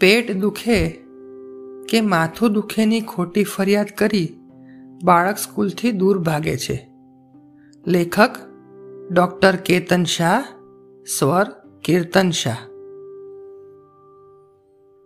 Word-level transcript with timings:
પેટ 0.00 0.32
દુખે 0.32 0.88
કે 1.88 2.00
માથું 2.00 2.52
દુખેની 2.52 3.00
ખોટી 3.00 3.44
ફરિયાદ 3.44 3.86
કરી 3.98 4.38
બાળક 5.04 5.36
સ્કૂલથી 5.36 5.92
દૂર 5.92 6.18
ભાગે 6.18 6.56
છે. 6.56 6.90
લેખક 7.86 8.30
ડૉક્ટર 9.12 9.56
કેતન 9.56 10.04
શાહ, 10.04 10.44
સ્વર 11.18 11.46
કીર્તન 11.84 12.30
શાહ. 12.30 12.56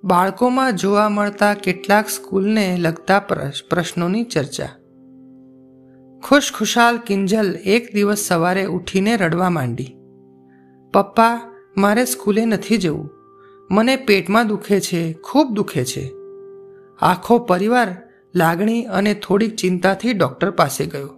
બાળકોમાં 0.05 0.77
જોવા 0.77 1.09
મળતા 1.09 1.55
કેટલાક 1.55 2.09
સ્કૂલને 2.09 2.77
લગતા 2.77 3.21
પ્રશ્નોની 3.71 4.25
ચર્ચા. 4.25 4.69
ખુશખુશાલ 6.29 6.99
કિંજલ 6.99 7.57
એક 7.65 7.95
દિવસ 7.95 8.19
સવારે 8.19 8.65
ઉઠીને 8.65 9.17
રડવા 9.17 9.51
માંડી. 9.51 9.97
પપ્પા, 10.93 11.41
મારે 11.77 12.05
સ્કૂલે 12.05 12.45
નથી 12.45 12.77
જવું. 12.77 13.14
મને 13.71 13.97
પેટમાં 13.97 14.49
દુખે 14.49 14.81
છે, 14.81 15.13
ખૂબ 15.13 15.53
દુખે 15.53 15.85
છે. 15.85 16.13
આખો 17.01 17.39
પરિવાર 17.39 17.97
લાગણી 18.35 18.85
અને 18.85 19.15
થોડીક 19.15 19.57
ચિંતાથી 19.57 20.13
ડૉક્ટર 20.13 20.51
પાસે 20.51 20.87
ગયો. 20.87 21.11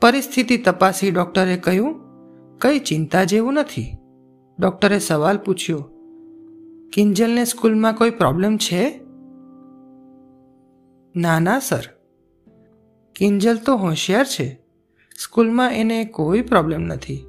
પરિસ્થિતિ 0.00 0.56
તપાસી 0.56 1.10
ડૉક્ટરે 1.10 1.56
કહ્યું, 1.56 2.00
કંઈ 2.58 2.78
ચિંતા 2.78 3.24
જેવું 3.24 3.54
નથી. 3.54 3.96
ડૉક્ટરે 4.60 4.98
સવાલ 4.98 5.38
પૂછ્યો, 5.38 5.90
કિંજલને 6.92 7.44
સ્કૂલમાં 7.44 7.94
કોઈ 7.94 8.10
પ્રોબ્લેમ 8.10 8.56
છે? 8.56 9.00
ના 11.16 11.38
ના, 11.40 11.58
સર. 11.58 11.82
કિંજલ 13.14 13.56
તો 13.56 13.76
હોશિયાર 13.76 14.26
છે. 14.26 14.60
સ્કૂલમાં 15.18 15.72
એને 15.72 16.04
કોઈ 16.04 16.40
પ્રોબ્લેમ 16.40 16.80
નથી. 16.80 17.26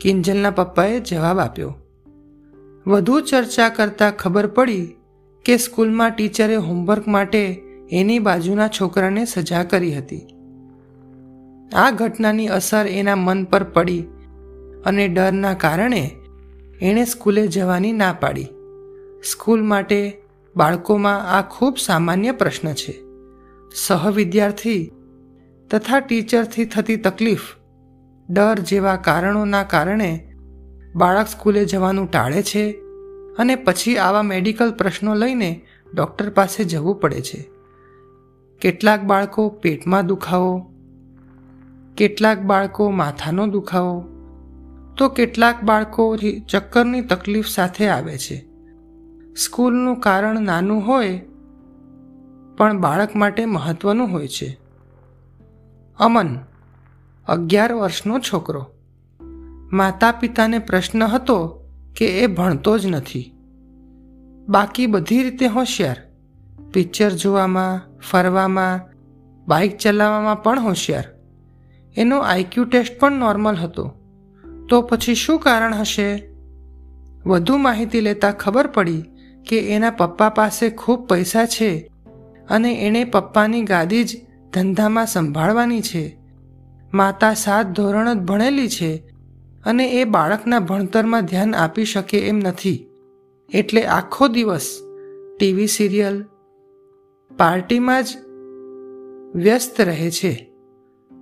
કિંજલના 0.00 0.50
પપ્પાએ 0.50 1.00
જવાબ 1.00 1.38
આપ્યો 1.38 1.74
વધુ 2.86 3.20
ચર્ચા 3.20 3.68
કરતાં 3.68 4.16
ખબર 4.16 4.46
પડી 4.46 4.96
કે 5.44 5.56
સ્કૂલમાં 5.56 6.10
ટીચરે 6.10 6.56
હોમવર્ક 6.56 7.08
માટે 7.08 7.62
એની 7.92 8.18
બાજુના 8.18 8.68
છોકરાને 8.68 9.24
સજા 9.24 9.64
કરી 9.64 9.94
હતી. 9.94 10.26
આ 11.74 11.90
ઘટનાની 11.90 12.48
અસર 12.48 12.86
એના 12.86 13.16
મન 13.16 13.44
પર 13.44 13.62
પડી 13.62 14.02
અને 14.86 15.08
ડરના 15.08 15.54
કારણે 15.54 16.10
એણે 16.82 17.04
સ્કૂલે 17.04 17.46
જવાની 17.46 17.92
ના 17.92 18.12
પાડી. 18.12 18.44
સ્કૂલ 19.30 19.62
માટે 19.62 20.22
બાળકોમાં 20.56 21.38
આ 21.38 21.42
ખૂબ 21.42 21.76
સામાન્ય 21.78 22.32
પ્રશ્ન 22.32 22.72
છે. 22.72 23.02
સહવિદ્યાર્થી 23.74 24.92
તથા 25.70 26.00
ટીચરથી 26.00 26.64
થતી 26.64 26.96
તકલીફ, 26.96 27.40
ડર 28.30 28.58
જેવા 28.58 28.96
કારણોના 28.96 29.62
કારણે 29.62 30.29
બાળક 30.94 31.26
સ્કૂલે 31.26 31.64
જવાનું 31.64 32.10
ટાળે 32.10 32.42
છે 32.42 32.70
અને 33.38 33.54
પછી 33.54 33.96
આવા 33.96 34.22
મેડિકલ 34.22 34.72
પ્રશ્નો 34.72 35.14
લઈને 35.14 35.66
ડૉક્ટર 35.94 36.30
પાસે 36.30 36.64
જવું 36.64 37.00
પડે 37.00 37.20
છે. 37.20 37.50
કેટલાક 38.60 39.02
બાળકો 39.02 39.48
પેટમાં 39.48 40.06
દુખાવો, 40.06 40.72
કેટલાક 41.96 42.40
બાળકો 42.40 42.90
માથાનો 42.90 43.46
દુખાવો, 43.46 44.04
તો 44.96 45.08
કેટલાક 45.08 45.62
બાળકો 45.62 46.16
ચક્કરની 46.50 47.00
તકલીફ 47.00 47.46
સાથે 47.46 47.88
આવે 47.88 48.18
છે. 48.18 48.46
સ્કૂલનું 49.36 50.00
કારણ 50.00 50.40
નાનું 50.40 50.86
હોય, 50.86 51.22
પણ 52.56 52.80
બાળક 52.80 53.16
માટે 53.16 53.46
મહત્વનું 53.46 54.08
હોય 54.08 54.28
છે. 54.28 54.58
અમન, 55.98 56.38
અગિયાર 57.28 57.72
વર્ષનો 57.74 58.18
છોકરો. 58.18 58.66
માતા 59.72 60.12
પિતાને 60.12 60.58
પ્રશ્ન 60.58 61.02
હતો 61.02 61.64
કે 61.96 62.20
એ 62.20 62.26
ભણતો 62.26 62.78
જ 62.78 62.86
નથી. 62.86 63.32
બાકી 64.48 64.86
બધી 64.86 65.22
રીતે 65.22 65.46
હોશિયાર. 65.46 65.96
પિક્ચર 66.72 67.10
જોવામાં, 67.10 67.98
ફરવામાં, 68.10 68.80
બાઇક 69.48 69.76
ચલાવવામાં 69.76 70.42
પણ 70.42 70.60
હોશિયાર. 70.60 71.04
એનો 71.96 72.18
આઈક્યુ 72.18 72.64
ટેસ્ટ 72.64 73.00
પણ 73.00 73.12
નોર્મલ 73.12 73.56
હતો. 73.56 73.94
તો 74.68 74.82
પછી 74.82 75.14
શું 75.14 75.40
કારણ 75.40 75.74
હશે? 75.74 76.30
વધુ 77.26 77.56
માહિતી 77.56 78.00
લેતા 78.00 78.30
ખબર 78.30 78.66
પડી 78.66 79.02
કે 79.48 79.74
એના 79.74 79.90
પપ્પા 79.90 80.28
પાસે 80.28 80.70
ખૂબ 80.70 81.08
પૈસા 81.08 81.46
છે 81.46 81.90
અને 82.50 82.86
એણે 82.86 83.04
પપ્પાની 83.04 83.62
ગાદી 83.62 84.04
જ 84.04 84.20
ધંધામાં 84.52 85.06
સંભાળવાની 85.06 85.80
છે. 85.80 86.18
માતા 86.94 87.34
સાત 87.34 87.66
ધોરણ 87.66 88.14
જ 88.14 88.18
ભણેલી 88.18 88.68
છે 88.68 89.09
અને 89.64 89.90
એ 89.90 90.04
બાળકના 90.04 90.58
ભણતરમાં 90.58 91.24
ધ્યાન 91.24 91.54
આપી 91.54 91.84
શકે 91.84 92.18
એમ 92.18 92.38
નથી. 92.38 92.86
એટલે 93.54 93.82
આખો 93.82 94.28
દિવસ 94.28 94.78
ટીવી 95.38 95.66
સિરિયલ 95.66 96.24
પાર્ટીમાં 97.38 98.04
જ 98.04 98.06
વ્યસ્ત 99.34 99.80
રહે 99.80 100.10
છે. 100.10 100.52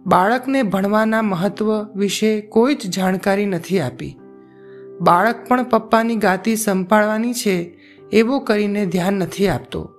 બાળકને 0.06 0.62
ભણવાના 0.62 1.22
મહત્વ 1.22 1.84
વિશે 1.96 2.40
કોઈ 2.40 2.74
જ 2.74 2.90
જાણકારી 2.90 3.46
નથી 3.46 3.80
આપી. 3.80 4.16
બાળક 5.00 5.36
પણ 5.48 5.64
પપ્પાની 5.64 6.16
ગાતી 6.16 6.56
સંભાળવાની 6.56 7.32
છે 7.32 7.78
એવું 8.12 8.44
કરીને 8.44 8.86
ધ્યાન 8.86 9.12
નથી 9.12 9.48
આપતો. 9.48 9.90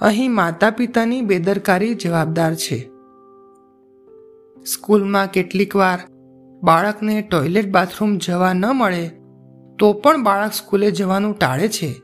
અહીં 0.00 0.32
માતા 0.32 0.70
પિતાની 0.70 1.20
બેદરકારી 1.20 1.94
જવાબદાર 1.94 2.54
છે. 2.54 2.90
સ્કૂલમાં 4.64 5.30
કેટલીક 5.30 5.76
વાર 5.76 5.98
બાળકને 6.62 7.22
ટોયલેટ 7.22 7.70
બાથરૂમ 7.70 8.18
જવા 8.18 8.52
ન 8.52 8.66
મળે, 8.66 9.08
તો 9.78 9.92
પણ 9.92 10.22
બાળક 10.22 10.52
સ્કૂલે 10.52 10.90
જવાનું 10.90 11.38
ટાળે 11.38 11.68
છે. 11.68 12.02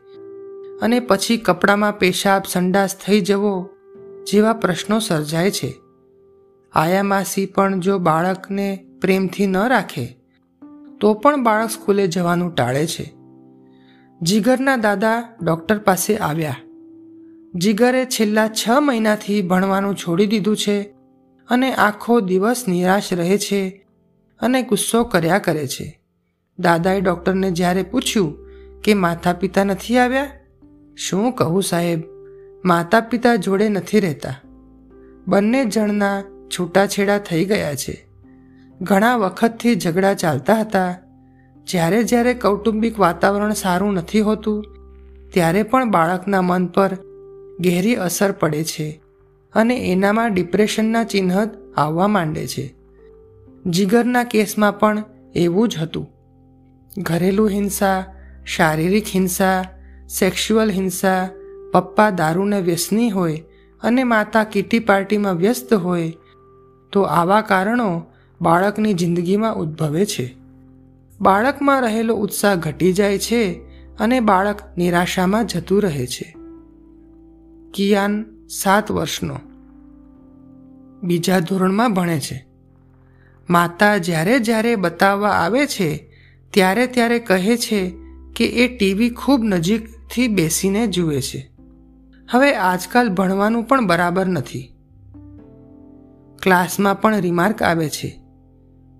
અને 0.82 1.00
પછી 1.00 1.36
કપડામાં 1.36 1.98
પેશાબ 1.98 2.42
સંડાસ 2.48 2.96
થઈ 2.96 3.20
જવો 3.20 3.68
જેવા 4.26 4.52
પ્રશ્નો 4.52 4.98
સર્જાય 4.98 5.50
છે. 5.50 5.74
આયા 6.72 7.02
માસી 7.02 7.46
પણ 7.46 7.80
જો 7.80 7.98
બાળકને 7.98 8.84
પ્રેમથી 9.00 9.46
ન 9.46 9.56
રાખે, 9.56 10.18
તો 11.00 11.14
પણ 11.14 11.42
બાળક 11.42 11.70
સ્કૂલે 11.70 12.06
જવાનું 12.06 12.54
ટાળે 12.54 12.86
છે. 12.86 13.14
જીગરના 14.22 14.76
દાદા 14.76 15.24
ડૉક્ટર 15.42 15.78
પાસે 15.78 16.16
આવ્યા. 16.16 16.56
જીગરે 17.54 18.04
છેલ્લા 18.04 18.48
છ 18.48 18.70
મહિનાથી 18.80 19.42
ભણવાનું 19.42 19.94
છોડી 19.94 20.26
દીધું 20.26 20.56
છે 20.56 20.82
અને 21.48 21.74
આખો 21.74 22.20
દિવસ 22.20 22.64
નિરાશ 22.68 23.12
રહે 23.12 23.38
છે. 23.38 23.84
અને 24.40 24.62
ગુસ્સો 24.62 25.04
કર્યા 25.04 25.38
કરે 25.38 25.66
છે. 25.66 26.00
દાદાએ 26.58 27.00
ડૉક્ટરને 27.00 27.50
જ્યારે 27.50 27.82
પૂછ્યું 27.82 28.48
કે 28.84 28.94
માતા 28.94 29.32
પિતા 29.32 29.64
નથી 29.64 29.98
આવ્યા? 29.98 30.30
શું 30.96 31.32
કહું 31.32 31.62
સાહેબ? 31.62 32.02
માતા 32.64 33.00
પિતા 33.00 33.36
જોડે 33.36 33.68
નથી 33.68 34.00
રહેતા. 34.00 34.34
બંને 35.26 35.64
જણના 35.64 36.22
છૂટાછેડા 36.58 37.18
થઈ 37.18 37.44
ગયા 37.44 37.74
છે. 37.74 38.06
ઘણા 38.80 39.16
વખતથી 39.16 39.74
ઝઘડા 39.74 40.14
ચાલતા 40.14 40.54
હતા. 40.54 40.96
જ્યારે 41.64 42.02
જ્યારે 42.02 42.34
કૌટુંબિક 42.34 42.98
વાતાવરણ 42.98 43.52
સારું 43.52 43.92
નથી 43.92 44.20
હોતું, 44.20 44.64
ત્યારે 45.32 45.62
પણ 45.62 45.90
બાળકના 45.90 46.42
મન 46.42 46.66
પર 46.66 46.98
ગહેરી 47.60 47.94
અસર 47.94 48.32
પડે 48.32 48.64
છે 48.64 49.02
અને 49.54 49.92
એનામાં 49.92 50.34
ડિપ્રેશનના 50.34 51.04
ચિહ્ન 51.04 51.32
આવવા 51.76 52.08
માંડે 52.08 52.46
છે. 52.46 52.77
જીગરના 53.68 54.24
કેસમાં 54.24 54.78
પણ 54.78 55.02
એવું 55.34 55.68
જ 55.68 55.78
હતું. 55.78 56.08
ઘરેલું 56.98 57.48
હિંસા, 57.48 58.04
શારીરિક 58.44 59.04
હિંસા, 59.14 59.64
સેક્સ્યુઅલ 60.18 60.70
હિંસા, 60.70 61.28
પપ્પા 61.72 62.10
દારૂને 62.10 62.60
વ્યસની 62.60 63.10
હોય 63.10 63.44
અને 63.82 64.04
માતા 64.04 64.44
કીટી 64.44 64.78
પાર્ટીમાં 64.78 65.34
વ્યસ્ત 65.34 65.74
હોય, 65.74 66.12
તો 66.92 67.02
આવા 67.02 67.40
કારણો 67.40 68.02
બાળકની 68.40 68.94
જિંદગીમાં 68.94 69.54
ઉદ્ભવે 69.54 70.06
છે. 70.06 70.36
બાળકમાં 71.20 71.82
રહેલો 71.82 72.14
ઉત્સાહ 72.14 72.54
ઘટી 72.54 72.92
જાય 72.92 73.18
છે 73.18 73.52
અને 73.98 74.20
બાળક 74.20 74.78
નિરાશામાં 74.78 75.46
જતું 75.46 75.82
રહે 75.82 76.06
છે. 76.06 76.34
કિયાન 77.74 78.24
સાત 78.48 78.90
વર્ષનો. 78.90 79.36
બીજા 81.02 81.38
ધોરણમાં 81.38 81.94
ભણે 81.94 82.20
છે. 82.20 82.47
માતા 83.50 83.96
જ્યારે 83.96 84.38
જ્યારે 84.38 84.76
બતાવવા 84.76 85.28
આવે 85.28 85.66
છે, 85.66 86.10
ત્યારે 86.50 86.86
ત્યારે 86.86 87.18
કહે 87.18 87.56
છે 87.56 87.94
કે 88.36 88.46
એ 88.46 88.76
ટીવી 88.76 89.10
ખૂબ 89.10 89.40
નજીકથી 89.44 90.28
બેસીને 90.28 90.86
જુએ 90.86 91.20
છે. 91.20 91.50
હવે 92.30 92.54
આજકાલ 92.54 93.08
ભણવાનું 93.08 93.64
પણ 93.64 93.86
બરાબર 93.86 94.26
નથી. 94.26 94.74
ક્લાસમાં 96.42 97.00
પણ 97.00 97.16
રિમાર્ક 97.16 97.62
આવે 97.62 97.88
છે. 97.88 98.20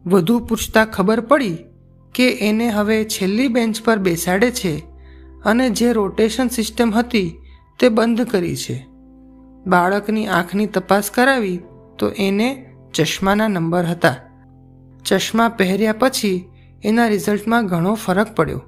વધુ 0.07 0.39
પૂછતા 0.39 0.85
ખબર 0.85 1.21
પડી 1.21 1.57
કે 2.15 2.31
એને 2.33 2.69
હવે 2.69 3.05
છેલ્લી 3.05 3.49
બેન્ચ 3.49 3.83
પર 3.83 3.99
બેસાડે 3.99 4.51
છે 4.51 4.79
અને 5.45 5.71
જે 5.71 5.93
રોટેશન 5.93 6.49
સિસ્ટમ 6.49 6.91
હતી 6.91 7.41
તે 7.79 7.89
બંધ 7.89 8.23
કરી 8.23 8.57
છે. 8.57 8.87
બાળકની 9.67 10.27
આંખની 10.27 10.67
તપાસ 10.67 11.11
કરાવી 11.11 11.61
તો 11.99 12.09
એને 12.09 12.75
ચશ્માના 12.95 13.49
નંબર 13.49 13.85
હતા. 13.85 14.17
ચશ્મા 15.05 15.49
પહેર્યા 15.49 15.93
પછી 15.93 16.49
એના 16.85 17.07
રિઝલ્ટમાં 17.07 17.67
ઘણો 17.67 17.95
ફરક 17.95 18.35
પડ્યો. 18.35 18.63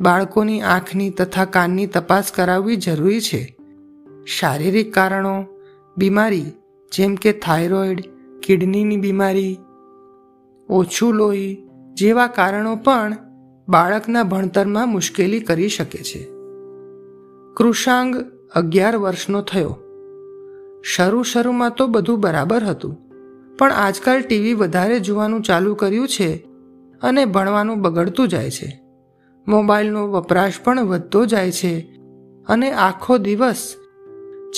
બાળકોની 0.00 0.60
આંખની 0.60 1.10
તથા 1.10 1.44
કાનની 1.44 1.86
તપાસ 1.86 2.32
કરાવવી 2.32 2.76
જરૂરી 2.76 3.20
છે. 3.20 3.56
શારીરિક 4.26 4.94
કારણો, 4.94 5.44
બીમારી, 5.98 6.44
જેમ 6.92 7.14
કે 7.14 7.32
થાઇરોઇડ, 7.32 8.02
કિડનીની 8.46 8.96
બીમારી, 8.96 9.58
ઓછું 10.68 11.14
લોહી 11.14 11.68
જેવા 11.94 12.26
કારણો 12.26 12.76
પણ 12.76 13.16
બાળકના 13.68 14.22
ભણતરમાં 14.22 14.88
મુશ્કેલી 14.88 15.40
કરી 15.40 15.68
શકે 15.68 15.98
છે. 15.98 16.28
કૃષાંગ 17.56 18.16
અગિયાર 18.54 18.96
વર્ષનો 18.96 19.42
થયો. 19.42 19.78
શરૂ 20.84 21.22
શરૂમાં 21.22 21.70
તો 21.70 21.86
બધું 21.86 22.20
બરાબર 22.20 22.64
હતું. 22.64 23.01
પણ 23.58 23.72
આજકાલ 23.72 24.20
ટીવી 24.20 24.54
વધારે 24.54 25.00
જોવાનું 25.00 25.42
ચાલુ 25.42 25.74
કર્યું 25.74 26.08
છે 26.08 26.36
અને 27.02 27.24
ભણવાનું 27.24 27.82
બગડતું 27.82 28.28
જાય 28.28 28.50
છે. 28.50 28.82
મોબાઈલનો 29.48 30.08
વપરાશ 30.08 30.52
પણ 30.64 30.84
વધતો 30.84 31.26
જાય 31.26 31.52
છે 31.52 31.80
અને 32.48 32.72
આખો 32.72 33.18
દિવસ 33.18 33.74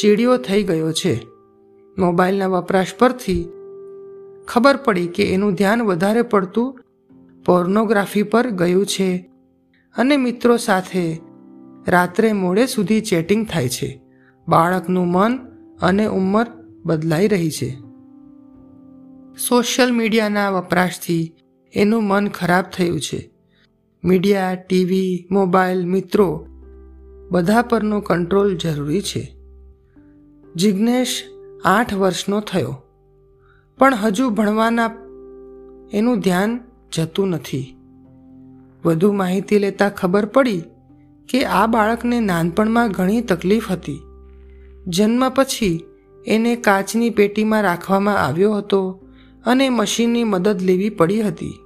ચીડિયો 0.00 0.36
થઈ 0.36 0.62
ગયો 0.62 0.92
છે. 0.92 1.26
મોબાઈલના 1.98 2.46
વપરાશ 2.46 2.86
પરથી 2.98 3.48
ખબર 4.48 4.76
પડી 4.76 5.06
કે 5.06 5.32
એનું 5.34 5.54
ધ્યાન 5.54 5.82
વધારે 5.82 6.22
પડતું 6.22 6.80
પોર્નોગ્રાફી 7.46 8.22
પર 8.22 8.50
ગયું 8.50 8.86
છે 8.86 9.30
અને 9.96 10.16
મિત્રો 10.16 10.56
સાથે 10.56 11.20
રાત્રે 11.88 12.32
મોડે 12.32 12.66
સુધી 12.66 13.00
ચેટિંગ 13.00 13.46
થાય 13.46 13.68
છે. 13.68 14.02
બાળકનું 14.48 15.06
મન 15.08 15.38
અને 15.82 16.06
ઉંમર 16.06 16.46
બદલાઈ 16.84 17.28
રહી 17.28 17.50
છે. 17.50 17.83
સોશિયલ 19.38 19.92
મીડિયાના 19.92 20.50
વપરાશથી 20.50 21.34
એનું 21.74 22.04
મન 22.04 22.28
ખરાબ 22.28 22.64
થયું 22.64 23.00
છે. 23.00 23.30
મીડિયા, 24.04 24.54
ટીવી, 24.54 25.28
મોબાઈલ, 25.30 25.86
મિત્રો 25.86 26.46
બધા 27.30 27.62
પરનો 27.62 28.00
કંટ્રોલ 28.00 28.56
જરૂરી 28.56 29.00
છે. 29.00 29.36
જિજ્ઞેશ 30.56 31.24
આઠ 31.64 31.94
વર્ષનો 31.94 32.40
થયો. 32.40 32.82
પણ 33.78 33.94
હજુ 33.94 34.30
ભણવાના 34.30 34.90
એનું 35.92 36.20
ધ્યાન 36.20 36.60
જતું 36.92 37.28
નથી. 37.28 37.76
વધુ 38.84 39.12
માહિતી 39.12 39.58
લેતા 39.58 39.88
ખબર 39.88 40.26
પડી 40.26 40.62
કે 41.28 41.44
આ 41.44 41.66
બાળકને 41.66 42.20
નાનપણમાં 42.20 42.90
ઘણી 42.90 43.20
તકલીફ 43.20 43.72
હતી. 43.72 44.00
જન્મ 44.86 45.28
પછી 45.28 45.84
એને 46.26 46.56
કાચની 46.56 47.10
પેટીમાં 47.10 47.62
રાખવામાં 47.62 48.18
આવ્યો 48.18 48.54
હતો. 48.54 49.00
અને 49.46 49.68
મશીનની 49.68 50.24
મદદ 50.24 50.62
લેવી 50.62 50.90
પડી 50.90 51.22
હતી. 51.22 51.58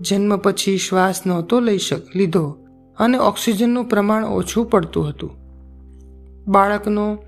જન્મ 0.00 0.36
પછી 0.36 0.78
શ્વાસ 0.78 1.26
નહોતો 1.26 1.60
લઈ 1.60 1.78
શક, 1.78 2.16
લીધો 2.16 2.58
અને 2.98 3.18
ઓક્સિજનનું 3.18 3.84
પ્રમાણ 3.84 4.24
ઓછું 4.24 4.70
પડતું 4.70 5.08
હતું. 5.08 5.30
બાળકનો 6.46 7.24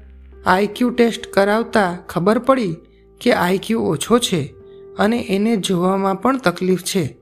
આઈક્યુ 0.46 0.90
ટેસ્ટ 0.90 1.26
કરાવતા 1.26 1.98
ખબર 2.08 2.38
પડી 2.38 2.76
કે 3.20 3.32
આઈક્યુ 3.32 3.80
ઓછો 3.80 4.18
છે 4.18 4.54
અને 4.98 5.26
એને 5.30 5.56
જોવામાં 5.56 6.22
પણ 6.22 6.38
તકલીફ 6.38 6.82
છે. 6.82 7.16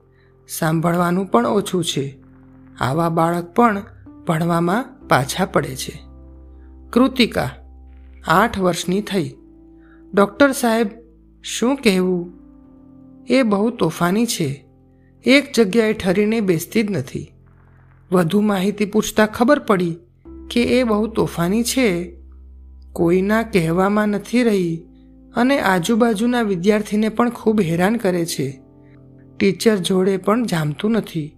સાંભળવાનું 0.47 1.25
પણ 1.25 1.47
ઓછું 1.47 1.83
છે. 1.83 2.19
આવા 2.79 3.09
બાળક 3.09 3.53
પણ 3.53 3.81
ભણવામાં 4.27 5.07
પાછા 5.07 5.45
પડે 5.45 5.75
છે. 5.75 5.99
કૃતિકા, 6.89 7.49
આઠ 8.27 8.59
વર્ષની 8.59 9.01
થઈ. 9.01 9.35
ડૉક્ટર 10.13 10.51
સાહેબ, 10.51 10.87
શું 11.43 11.75
કહેવું? 11.75 12.38
એ 13.29 13.43
બહુ 13.43 13.69
તોફાની 13.69 14.25
છે. 14.25 14.65
એક 15.25 15.51
જગ્યાએ 15.55 15.93
ઠરીને 15.93 16.41
બેસતી 16.41 16.83
જ 16.83 16.91
નથી. 16.91 17.31
વધુ 18.11 18.41
માહિતી 18.41 18.85
પૂછતા 18.85 19.25
ખબર 19.25 19.59
પડી 19.59 19.97
કે 20.51 20.63
એ 20.63 20.83
બહુ 20.83 21.07
તોફાની 21.07 21.63
છે. 21.63 22.15
કોઈના 22.93 23.43
કહેવામાં 23.43 24.07
નથી 24.07 24.43
રહી 24.43 24.83
અને 25.35 25.59
આજુબાજુના 25.59 26.41
વિદ્યાર્થીને 26.41 27.09
પણ 27.09 27.29
ખૂબ 27.29 27.61
હેરાન 27.61 27.95
કરે 27.95 28.25
છે. 28.25 28.61
ટીચર 29.37 29.77
જોડે 29.77 30.17
પણ 30.17 30.45
જામતું 30.45 30.91
નથી. 30.91 31.35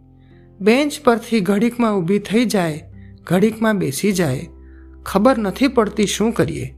બેન્ચ 0.60 1.02
પરથી 1.04 1.40
ઘડીકમાં 1.40 1.98
ઊભી 1.98 2.20
થઈ 2.20 2.46
જાય, 2.46 2.84
ઘડીકમાં 3.24 3.80
બેસી 3.80 4.12
જાય. 4.12 4.48
ખબર 5.04 5.38
નથી 5.38 5.68
પડતી 5.68 6.06
શું 6.06 6.32
કરીએ. 6.32 6.76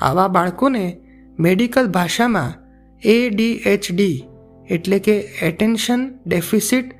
આવા 0.00 0.28
બાળકોને 0.28 1.00
મેડિકલ 1.38 1.86
ભાષામાં 1.86 2.67
એડીએચડી 3.04 4.24
એટલે 4.70 4.98
કે 4.98 5.18
attention 5.42 6.10
deficit 6.26 6.92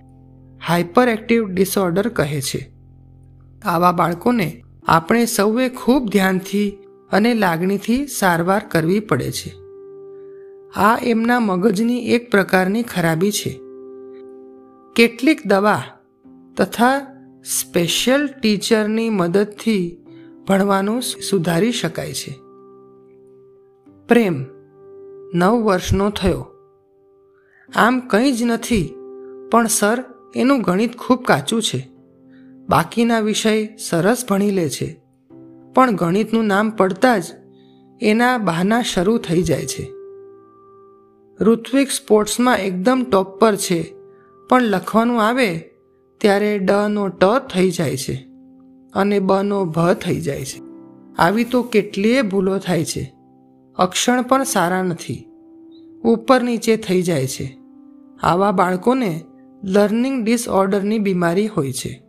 hyper 0.69 1.09
active 1.09 1.49
disorder 1.49 2.09
કહે 2.09 2.41
છે. 2.41 2.71
આવા 3.65 3.93
બાળકોને 3.93 4.63
આપણે 4.87 5.27
સૌએ 5.27 5.69
ખૂબ 5.69 6.11
ધ્યાનથી 6.11 6.79
અને 7.13 7.35
લાગણીથી 7.35 8.07
સારવાર 8.07 8.63
કરવી 8.71 9.01
પડે 9.01 9.31
છે. 9.31 9.55
આ 10.77 10.99
એમના 11.03 11.41
મગજની 11.41 11.99
એક 11.99 12.31
પ્રકારની 12.31 12.83
ખરાબી 12.83 13.33
છે. 13.33 13.61
કેટલીક 14.97 15.47
દવા 15.47 15.83
તથા 16.57 17.01
સ્પેશિયલ 17.45 18.27
ટીચરની 18.27 19.11
મદદથી 19.11 19.99
ભણવાનું 20.49 21.03
સુધારી 21.03 21.73
શકાય 21.73 22.13
છે. 22.13 22.33
પ્રેમ 24.09 24.58
નવ 25.35 25.63
વર્ષનો 25.63 26.11
થયો. 26.11 26.47
આમ 27.77 28.01
કંઈ 28.01 28.33
જ 28.33 28.43
નથી, 28.43 28.95
પણ 29.51 29.67
સર, 29.67 30.05
એનું 30.37 30.63
ગણિત 30.63 30.97
ખૂબ 30.97 31.25
કાચું 31.25 31.63
છે. 31.63 31.89
બાકીના 32.69 33.21
વિષય 33.21 33.77
સરસ 33.77 34.25
ભણી 34.29 34.51
લે 34.51 34.69
છે. 34.69 35.01
પણ 35.75 35.91
ગણિતનું 35.91 36.45
નામ 36.45 36.71
પડતા 36.71 37.19
જ 37.19 37.25
એના 38.01 38.39
બહાના 38.39 38.83
શરૂ 38.83 39.19
થઈ 39.19 39.43
જાય 39.43 39.67
છે. 39.67 39.93
ઋત્વિક 41.41 41.91
સ્પોર્ટ્સમાં 41.91 42.59
એકદમ 42.59 43.07
ટોપ 43.11 43.41
પર 43.41 43.57
છે, 43.57 43.95
પણ 44.49 44.63
લખવાનું 44.63 45.23
આવે 45.23 45.59
ત્યારે 46.21 46.59
ડ 46.59 46.71
નો 46.71 47.09
ટ 47.09 47.25
થઈ 47.25 47.71
જાય 47.71 47.97
છે 47.97 48.29
અને 48.95 49.21
બ 49.21 49.33
નો 49.43 49.65
ભ 49.65 49.95
થઈ 49.95 50.21
જાય 50.21 50.45
છે. 50.45 50.63
આવી 51.19 51.45
તો 51.45 51.63
કેટલીય 51.63 52.23
ભૂલો 52.23 52.59
થાય 52.59 52.85
છે. 52.85 53.18
અક્ષણ 53.79 54.23
પણ 54.23 54.43
સારા 54.43 54.83
નથી. 54.83 55.29
ઉપર 56.05 56.43
નીચે 56.43 56.77
થઈ 56.77 57.03
જાય 57.03 57.27
છે. 57.27 57.59
આવા 58.23 58.53
બાળકોને 58.53 59.25
લર્નિંગ 59.65 60.25
ડિસઓર્ડરની 60.25 60.99
બીમારી 60.99 61.47
હોય 61.47 61.73
છે. 61.73 62.03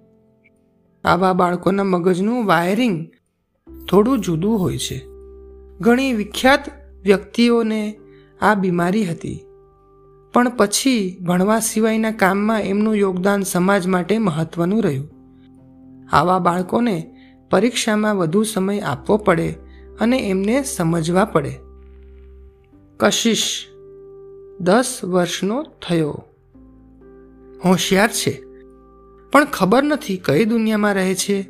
આવા 1.03 1.33
બાળકોના 1.33 1.83
મગજનું 1.83 2.45
વાયરિંગ 2.45 3.07
થોડું 3.89 4.19
જુદું 4.19 4.59
હોય 4.59 4.77
છે. 4.77 5.05
ઘણી 5.81 6.13
વિખ્યાત 6.13 6.59
વ્યક્તિઓને 7.03 7.99
આ 8.41 8.55
બીમારી 8.55 9.05
હતી. 9.05 9.45
પણ 10.33 10.49
પછી 10.57 11.17
ભણવા 11.21 11.59
સિવાયના 11.59 12.11
કામમાં 12.11 12.61
એમનું 12.61 12.95
યોગદાન 12.95 13.41
સમાજ 13.43 13.87
માટે 13.87 14.17
મહત્વનું 14.17 14.83
રહ્યું. 14.83 15.09
આવા 16.11 16.39
બાળકોને 16.39 17.15
પરીક્ષામાં 17.51 18.17
વધુ 18.17 18.43
સમય 18.43 18.79
આપવો 18.79 19.17
પડે 19.17 19.68
અને 19.99 20.29
એમને 20.29 20.63
સમજવા 20.63 21.25
પડે. 21.25 21.59
કશિશ 22.97 23.65
દસ 24.59 24.99
વર્ષનો 25.03 25.63
થયો. 25.63 26.23
હોશિયાર 27.65 28.09
છે. 28.09 28.41
પણ 29.31 29.45
ખબર 29.45 29.83
નથી 29.83 30.17
કઈ 30.17 30.45
દુનિયામાં 30.45 30.93
રહે 30.93 31.15
છે. 31.15 31.49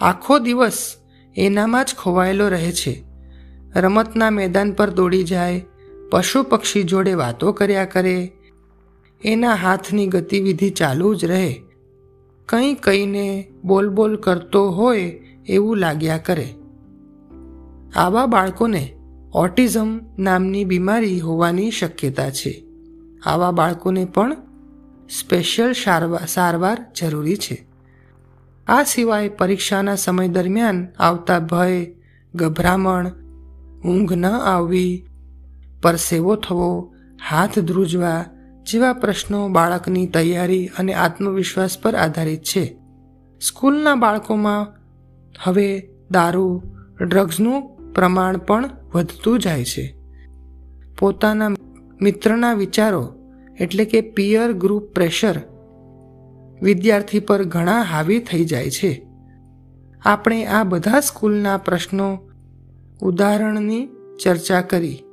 આખો 0.00 0.38
દિવસ 0.38 0.96
એનામાં 1.36 1.84
જ 1.84 1.94
ખોવાયેલો 1.98 2.48
રહે 2.48 2.72
છે. 2.72 3.04
રમતના 3.76 4.30
મેદાન 4.30 4.72
પર 4.72 4.90
દોડી 4.90 5.22
જાય, 5.22 5.66
પશુ 6.10 6.42
પક્ષી 6.42 6.82
જોડે 6.82 7.14
વાતો 7.14 7.52
કર્યા 7.52 7.84
કરે. 7.84 8.32
એના 9.24 9.54
હાથની 9.54 10.06
ગતિવિધિ 10.06 10.70
ચાલુ 10.70 11.14
જ 11.14 11.24
રહે. 11.24 11.62
કંઈ 12.46 12.74
કહીને 12.74 13.52
બોલ 13.64 13.88
બોલ 13.88 14.16
કરતો 14.16 14.70
હોય 14.70 15.20
એવું 15.48 15.76
લાગ્યા 15.76 16.18
કરે. 16.18 16.54
આવા 17.96 18.26
બાળકોને 18.26 18.96
ઓટિઝમ 19.32 20.00
નામની 20.18 20.64
બીમારી 20.64 21.20
હોવાની 21.20 21.70
શક્યતા 21.70 22.30
છે. 22.30 22.64
આવા 23.26 23.50
બાળકોને 23.50 24.04
પણ 24.04 24.36
સ્પેશિયલ 25.10 25.72
સારવાર 26.26 26.86
જરૂરી 27.00 27.36
છે. 27.36 27.66
આ 28.66 28.82
સિવાય 28.82 29.28
પરીક્ષાના 29.28 29.94
સમય 29.94 30.28
દરમિયાન 30.28 30.88
આવતા 30.98 31.38
ભય, 31.38 31.86
ગભરામણ, 32.34 33.08
ઊંઘ 33.84 34.12
ન 34.12 34.26
આવવી, 34.26 35.06
પરસેવો 35.82 36.36
થવો, 36.36 36.94
હાથ 37.28 37.58
ધ્રુજવા 37.58 38.24
જેવા 38.62 38.92
પ્રશ્નો 38.92 39.48
બાળકની 39.48 40.06
તૈયારી 40.06 40.66
અને 40.66 40.94
આત્મવિશ્વાસ 40.94 41.78
પર 41.78 41.94
આધારિત 41.94 42.42
છે. 42.42 42.76
સ્કૂલના 43.40 43.94
બાળકોમાં 43.94 44.66
હવે 45.42 45.90
દારૂ, 46.10 46.62
ડ્રગ્સનું 47.00 47.79
પ્રમાણ 47.94 48.36
પણ 48.36 48.70
વધતું 48.94 49.38
જાય 49.38 49.64
છે. 49.64 49.96
પોતાના 50.98 51.48
મિત્રના 52.02 52.52
વિચારો 52.52 53.14
એટલે 53.60 53.84
કે 53.84 54.00
પિયર 54.00 54.52
ગ્રુપ 54.52 54.82
પ્રેશર 54.82 55.40
વિદ્યાર્થી 56.62 57.20
પર 57.20 57.44
ઘણા 57.44 57.82
હાવી 57.82 58.18
થઈ 58.18 58.44
જાય 58.44 58.70
છે. 58.70 59.06
આપણે 60.04 60.46
આ 60.46 60.64
બધા 60.64 61.00
સ્કૂલના 61.00 61.56
પ્રશ્નો 61.56 62.18
ઉદાહરણની 63.02 63.88
ચર્ચા 64.24 64.60
કરી. 64.60 65.04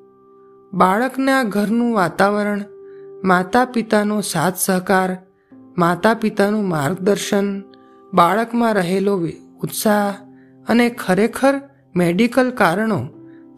બાળકના 0.74 1.44
ઘરનું 1.44 1.96
વાતાવરણ 1.96 2.64
માતા 3.24 3.66
પિતાનો 3.66 4.22
સાથ 4.22 4.54
સહકાર 4.58 5.18
માતા 5.78 6.14
પિતાનું 6.14 6.70
માર્ગદર્શન, 6.70 7.62
બાળકમાં 8.14 8.74
રહેલો 8.74 9.28
ઉત્સાહ 9.64 10.12
અને 10.68 10.90
ખરેખર 10.90 11.62
મેડિકલ 11.98 12.52
કારણો 12.52 13.00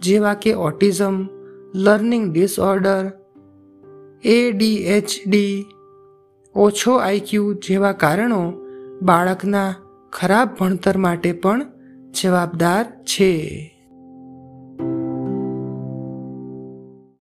જેવા 0.02 0.34
કે 0.34 0.54
ઓટિઝમ, 0.54 1.16
લર્નિંગ 1.76 2.26
ડિસઓર્ડર 2.34 3.12
એડીએચડી 4.24 5.66
ઓછો 6.56 6.94
આઈક્યુ 6.96 7.54
જેવા 7.54 7.92
કારણો 7.92 8.42
બાળકના 9.02 9.68
ખરાબ 10.14 10.56
ભણતર 10.60 10.98
માટે 10.98 11.32
પણ 11.32 11.66
જવાબદાર 12.22 12.86
છે. 13.04 13.34